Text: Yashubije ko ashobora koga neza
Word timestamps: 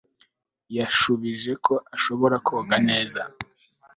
Yashubije 0.77 1.51
ko 1.65 1.73
ashobora 1.95 2.35
koga 2.47 2.75
neza 2.89 3.21